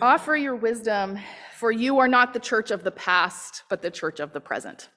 Offer 0.00 0.36
your 0.36 0.54
wisdom, 0.54 1.18
for 1.56 1.72
you 1.72 1.98
are 1.98 2.06
not 2.08 2.32
the 2.32 2.38
church 2.40 2.70
of 2.70 2.84
the 2.84 2.90
past, 2.92 3.64
but 3.68 3.82
the 3.82 3.90
church 3.90 4.20
of 4.20 4.32
the 4.32 4.40
present. 4.40 4.90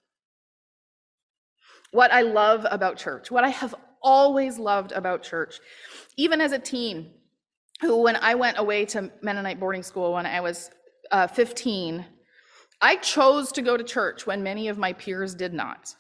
What 1.92 2.14
I 2.14 2.22
love 2.22 2.66
about 2.70 2.98
church, 2.98 3.32
what 3.32 3.44
I 3.44 3.50
have 3.50 3.74
always 4.04 4.60
loved 4.60 4.92
about 4.92 5.24
church, 5.24 5.60
even 6.18 6.40
as 6.40 6.52
a 6.52 6.60
teen, 6.60 7.14
who, 7.82 8.02
when 8.02 8.16
I 8.16 8.36
went 8.36 8.60
away 8.60 8.86
to 8.86 9.12
Mennonite 9.24 9.60
boarding 9.60 9.82
school 9.82 10.14
when 10.14 10.28
I 10.28 10.40
was 10.40 10.70
uh, 11.12 11.26
15, 11.26 12.06
I 12.80 12.96
chose 12.98 13.52
to 13.54 13.64
go 13.64 13.76
to 13.78 13.84
church 13.84 14.28
when 14.28 14.44
many 14.44 14.68
of 14.68 14.78
my 14.78 14.94
peers 14.94 15.34
did 15.34 15.54
not. 15.54 15.96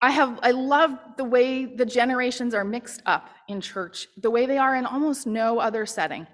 I 0.00 0.10
have 0.10 0.40
I 0.42 0.50
love 0.50 0.98
the 1.16 1.24
way 1.24 1.64
the 1.64 1.86
generations 1.86 2.54
are 2.54 2.64
mixed 2.64 3.02
up 3.06 3.28
in 3.46 3.60
church, 3.60 4.08
the 4.20 4.30
way 4.30 4.46
they 4.46 4.58
are 4.58 4.74
in 4.74 4.84
almost 4.84 5.28
no 5.28 5.60
other 5.60 5.86
setting. 5.86 6.26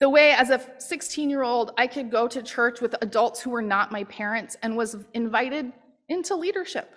The 0.00 0.08
way 0.08 0.32
as 0.32 0.48
a 0.48 0.58
16-year-old 0.58 1.72
I 1.76 1.86
could 1.86 2.10
go 2.10 2.26
to 2.26 2.42
church 2.42 2.80
with 2.80 2.96
adults 3.02 3.40
who 3.42 3.50
were 3.50 3.62
not 3.62 3.92
my 3.92 4.04
parents 4.04 4.56
and 4.62 4.76
was 4.76 4.96
invited 5.12 5.72
into 6.08 6.34
leadership 6.34 6.90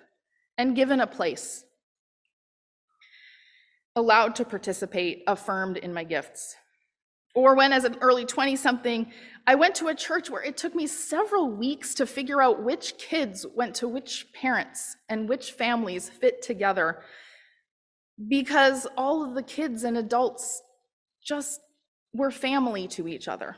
and 0.57 0.75
given 0.75 1.01
a 1.01 1.07
place. 1.07 1.65
Allowed 3.95 4.35
to 4.37 4.45
participate, 4.45 5.23
affirmed 5.27 5.77
in 5.77 5.93
my 5.93 6.05
gifts. 6.05 6.55
Or 7.35 7.55
when, 7.55 7.73
as 7.73 7.83
an 7.83 7.97
early 7.99 8.25
20 8.25 8.55
something, 8.55 9.11
I 9.45 9.55
went 9.55 9.75
to 9.75 9.87
a 9.87 9.95
church 9.95 10.29
where 10.29 10.43
it 10.43 10.55
took 10.55 10.73
me 10.73 10.87
several 10.87 11.49
weeks 11.49 11.93
to 11.95 12.05
figure 12.05 12.41
out 12.41 12.63
which 12.63 12.97
kids 12.97 13.45
went 13.53 13.75
to 13.75 13.87
which 13.87 14.27
parents 14.33 14.95
and 15.09 15.27
which 15.27 15.51
families 15.51 16.09
fit 16.09 16.41
together 16.41 17.01
because 18.29 18.87
all 18.95 19.25
of 19.25 19.33
the 19.33 19.43
kids 19.43 19.83
and 19.83 19.97
adults 19.97 20.61
just 21.23 21.59
were 22.13 22.31
family 22.31 22.87
to 22.89 23.07
each 23.07 23.27
other. 23.27 23.55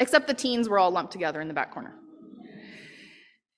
Except 0.00 0.26
the 0.26 0.34
teens 0.34 0.68
were 0.68 0.78
all 0.78 0.90
lumped 0.90 1.12
together 1.12 1.40
in 1.40 1.48
the 1.48 1.54
back 1.54 1.72
corner. 1.72 1.94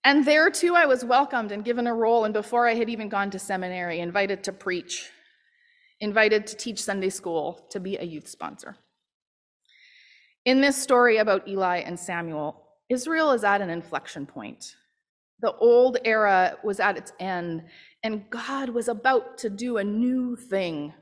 And 0.05 0.25
there 0.25 0.50
too, 0.50 0.75
I 0.76 0.87
was 0.87 1.05
welcomed 1.05 1.52
and 1.52 1.64
given 1.64 1.87
a 1.87 1.95
role. 1.95 2.25
And 2.25 2.33
before 2.35 2.69
I 2.69 2.75
had 2.75 2.88
even 2.88 3.09
gone 3.09 3.31
to 3.31 3.38
seminary, 3.38 4.00
invited 4.00 4.45
to 4.45 4.52
preach 4.52 5.11
invited 6.00 6.47
to 6.47 6.57
teach 6.57 6.83
Sunday 6.83 7.11
school, 7.11 7.66
to 7.71 7.81
be 7.81 7.97
a 7.97 8.05
youth 8.05 8.28
sponsor. 8.28 8.76
In 10.45 10.61
this 10.61 10.81
story 10.81 11.16
about 11.16 11.49
Eli 11.49 11.78
and 11.78 11.99
Samuel, 11.99 12.62
Israel 12.88 13.33
is 13.33 13.45
at 13.45 13.61
an 13.61 13.71
inflection 13.71 14.26
point. 14.26 14.76
The 15.40 15.52
old 15.57 15.99
era 16.05 16.57
was 16.62 16.81
at 16.81 16.97
its 16.97 17.12
end, 17.19 17.64
and 18.02 18.28
God 18.31 18.69
was 18.69 18.88
about 18.88 19.38
to 19.38 19.50
do 19.50 19.78
a 19.78 19.85
new 19.85 20.37
thing, 20.37 20.95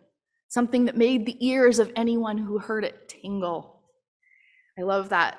something 0.55 0.85
that 0.85 0.97
made 0.97 1.27
the 1.27 1.37
ears 1.45 1.81
of 1.81 1.91
anyone 1.97 2.39
who 2.39 2.61
heard 2.61 2.85
it 2.85 3.09
tingle. 3.09 3.81
I 4.79 4.83
love 4.83 5.09
that 5.09 5.39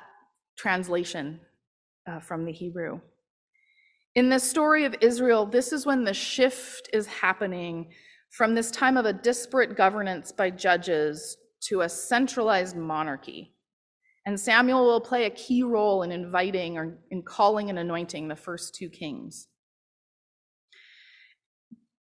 translation 0.57 1.39
uh, 2.05 2.19
from 2.19 2.43
the 2.43 2.51
Hebrew. 2.51 3.00
In 4.15 4.27
the 4.27 4.39
story 4.39 4.84
of 4.84 4.93
Israel, 4.99 5.45
this 5.45 5.71
is 5.71 5.86
when 5.86 6.04
the 6.04 6.13
shift 6.13 6.89
is 6.91 7.08
happening 7.08 7.88
from 8.30 8.56
this 8.56 8.69
time 8.71 8.97
of 8.97 9.06
a 9.06 9.13
disparate 9.13 9.78
governance 9.78 10.34
by 10.34 10.49
judges 10.49 11.38
to 11.62 11.82
a 11.82 11.89
centralized 11.89 12.75
monarchy. 12.75 13.54
And 14.25 14.38
Samuel 14.38 14.84
will 14.84 14.99
play 14.99 15.28
a 15.28 15.30
key 15.30 15.63
role 15.63 16.04
in 16.04 16.12
inviting 16.12 16.78
or 16.78 16.97
in 17.10 17.23
calling 17.23 17.69
and 17.69 17.80
anointing 17.80 18.28
the 18.28 18.36
first 18.36 18.75
two 18.75 18.89
kings. 18.89 19.47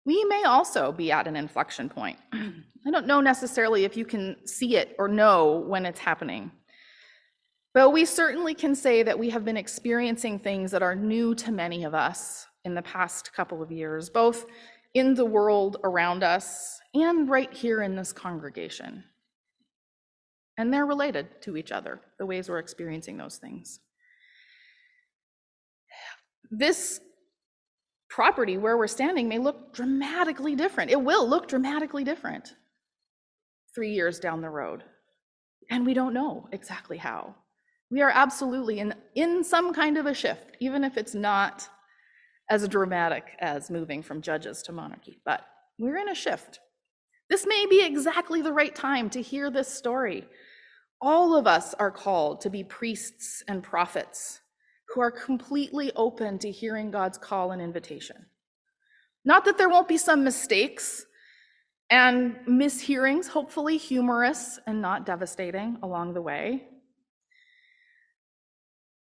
We 0.07 0.23
may 0.23 0.45
also 0.45 0.93
be 0.93 1.11
at 1.11 1.27
an 1.27 1.35
inflection 1.35 1.89
point. 1.89 2.17
I 2.33 2.91
don't 2.91 3.07
know 3.07 3.19
necessarily 3.19 3.83
if 3.83 3.97
you 3.97 4.05
can 4.05 4.37
see 4.47 4.77
it 4.77 4.95
or 4.97 5.09
know 5.09 5.57
when 5.67 5.85
it's 5.85 5.99
happening. 5.99 6.49
But 7.73 7.89
we 7.89 8.05
certainly 8.05 8.53
can 8.53 8.73
say 8.73 9.03
that 9.03 9.19
we 9.19 9.29
have 9.31 9.43
been 9.43 9.57
experiencing 9.57 10.39
things 10.39 10.71
that 10.71 10.81
are 10.81 10.95
new 10.95 11.35
to 11.35 11.51
many 11.51 11.83
of 11.83 11.93
us 11.93 12.47
in 12.63 12.73
the 12.73 12.81
past 12.83 13.33
couple 13.33 13.61
of 13.61 13.69
years, 13.69 14.09
both 14.09 14.45
in 14.93 15.13
the 15.13 15.25
world 15.25 15.75
around 15.83 16.23
us 16.23 16.79
and 16.93 17.29
right 17.29 17.51
here 17.51 17.81
in 17.81 17.97
this 17.97 18.13
congregation. 18.13 19.03
And 20.57 20.73
they're 20.73 20.85
related 20.85 21.41
to 21.41 21.57
each 21.57 21.73
other, 21.73 21.99
the 22.17 22.25
ways 22.25 22.47
we're 22.47 22.59
experiencing 22.59 23.17
those 23.17 23.39
things. 23.39 23.81
This 26.49 27.01
property 28.09 28.57
where 28.57 28.77
we're 28.77 28.87
standing 28.87 29.27
may 29.27 29.37
look 29.37 29.73
dramatically 29.73 30.55
different. 30.55 30.91
It 30.91 31.01
will 31.01 31.27
look 31.27 31.47
dramatically 31.47 32.03
different 32.03 32.55
three 33.75 33.91
years 33.91 34.19
down 34.19 34.41
the 34.41 34.49
road. 34.49 34.83
And 35.69 35.85
we 35.85 35.93
don't 35.93 36.13
know 36.13 36.47
exactly 36.51 36.97
how. 36.97 37.35
We 37.91 38.01
are 38.01 38.09
absolutely 38.09 38.79
in, 38.79 38.93
in 39.15 39.43
some 39.43 39.73
kind 39.73 39.97
of 39.97 40.05
a 40.05 40.13
shift, 40.13 40.57
even 40.59 40.83
if 40.83 40.97
it's 40.97 41.15
not 41.15 41.67
as 42.49 42.67
dramatic 42.67 43.35
as 43.39 43.69
moving 43.69 44.01
from 44.01 44.21
judges 44.21 44.61
to 44.63 44.71
monarchy, 44.71 45.19
but 45.25 45.41
we're 45.77 45.97
in 45.97 46.09
a 46.09 46.15
shift. 46.15 46.59
This 47.29 47.45
may 47.45 47.65
be 47.69 47.85
exactly 47.85 48.41
the 48.41 48.53
right 48.53 48.73
time 48.73 49.09
to 49.11 49.21
hear 49.21 49.49
this 49.49 49.67
story. 49.67 50.25
All 51.01 51.35
of 51.35 51.45
us 51.45 51.73
are 51.73 51.91
called 51.91 52.41
to 52.41 52.49
be 52.49 52.63
priests 52.63 53.43
and 53.47 53.61
prophets 53.61 54.39
who 54.89 55.01
are 55.01 55.11
completely 55.11 55.91
open 55.95 56.39
to 56.39 56.51
hearing 56.51 56.91
God's 56.91 57.17
call 57.17 57.51
and 57.51 57.61
invitation. 57.61 58.25
Not 59.25 59.45
that 59.45 59.57
there 59.57 59.69
won't 59.69 59.87
be 59.87 59.97
some 59.97 60.23
mistakes 60.23 61.05
and 61.89 62.37
mishearings, 62.47 63.27
hopefully 63.27 63.77
humorous 63.77 64.59
and 64.65 64.81
not 64.81 65.05
devastating 65.05 65.77
along 65.83 66.13
the 66.13 66.21
way. 66.21 66.67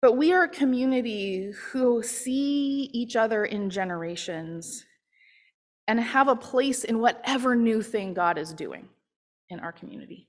But 0.01 0.17
we 0.17 0.33
are 0.33 0.43
a 0.43 0.49
community 0.49 1.51
who 1.51 2.01
see 2.01 2.89
each 2.91 3.15
other 3.15 3.45
in 3.45 3.69
generations 3.69 4.83
and 5.87 5.99
have 5.99 6.27
a 6.27 6.35
place 6.35 6.83
in 6.83 6.99
whatever 6.99 7.55
new 7.55 7.83
thing 7.83 8.13
God 8.13 8.37
is 8.37 8.53
doing 8.53 8.89
in 9.49 9.59
our 9.59 9.71
community. 9.71 10.27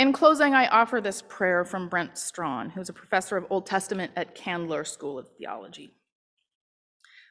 In 0.00 0.14
closing, 0.14 0.54
I 0.54 0.66
offer 0.68 0.98
this 1.02 1.20
prayer 1.20 1.62
from 1.62 1.90
Brent 1.90 2.16
Strawn, 2.16 2.70
who's 2.70 2.88
a 2.88 2.94
professor 2.94 3.36
of 3.36 3.44
Old 3.50 3.66
Testament 3.66 4.10
at 4.16 4.34
Candler 4.34 4.82
School 4.82 5.18
of 5.18 5.28
Theology. 5.36 5.92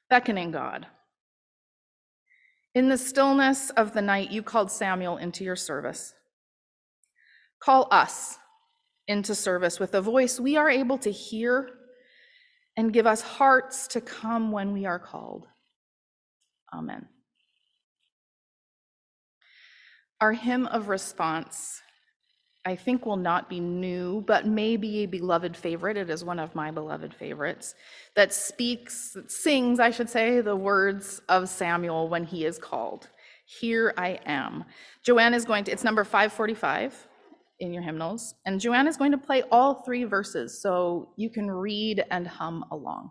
Beckoning 0.08 0.52
God. 0.52 0.86
In 2.76 2.88
the 2.88 2.98
stillness 3.00 3.72
of 3.72 3.96
the 3.96 4.04
night, 4.04 4.30
you 4.30 4.44
called 4.44 4.70
Samuel 4.70 5.18
into 5.18 5.44
your 5.44 5.56
service. 5.56 6.14
Call 7.60 7.88
us 7.90 8.38
into 9.08 9.34
service 9.34 9.80
with 9.80 9.96
a 9.96 10.02
voice 10.02 10.40
we 10.40 10.56
are 10.56 10.70
able 10.70 11.00
to 11.00 11.12
hear 11.12 11.72
and 12.78 12.94
give 12.94 13.08
us 13.08 13.22
hearts 13.22 13.88
to 13.88 14.00
come 14.00 14.52
when 14.52 14.74
we 14.74 14.86
are 14.86 15.00
called. 15.00 15.48
Amen. 16.72 17.08
Our 20.22 20.34
hymn 20.34 20.68
of 20.68 20.88
response, 20.88 21.82
I 22.70 22.76
think, 22.76 23.06
will 23.06 23.18
not 23.18 23.50
be 23.50 23.60
new, 23.60 24.22
but 24.28 24.46
may 24.46 24.78
be 24.78 25.00
a 25.00 25.06
beloved 25.08 25.58
favorite. 25.58 25.98
It 25.98 26.10
is 26.12 26.24
one 26.24 26.38
of 26.38 26.54
my 26.54 26.70
beloved 26.70 27.16
favorites 27.16 27.74
that 28.16 28.32
speaks, 28.32 29.18
sings, 29.28 29.80
I 29.80 29.90
should 29.90 30.10
say, 30.10 30.42
the 30.42 30.56
words 30.56 31.22
of 31.30 31.50
Samuel 31.50 32.10
when 32.10 32.24
he 32.24 32.46
is 32.46 32.60
called. 32.60 33.10
Here 33.46 33.94
I 33.98 34.20
am. 34.28 34.66
Joanne 35.04 35.34
is 35.34 35.46
going 35.46 35.64
to, 35.64 35.72
it's 35.72 35.84
number 35.84 36.04
545 36.04 37.08
in 37.60 37.74
your 37.74 37.82
hymnals. 37.82 38.36
And 38.46 38.60
Joanne 38.60 38.88
is 38.88 38.98
going 38.98 39.12
to 39.14 39.18
play 39.18 39.42
all 39.52 39.82
three 39.84 40.04
verses 40.04 40.62
so 40.62 41.10
you 41.18 41.32
can 41.32 41.50
read 41.50 42.06
and 42.12 42.28
hum 42.28 42.66
along. 42.72 43.10